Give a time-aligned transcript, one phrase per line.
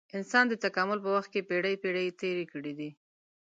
[0.17, 2.89] انسان د تکامل په وخت کې پېړۍ پېړۍ تېرې کړې دي.